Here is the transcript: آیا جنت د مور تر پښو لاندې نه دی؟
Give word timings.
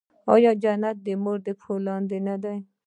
آیا 0.33 0.51
جنت 0.63 0.97
د 1.05 1.07
مور 1.23 1.37
تر 1.45 1.53
پښو 1.59 1.75
لاندې 1.87 2.17
نه 2.27 2.35
دی؟ 2.43 2.57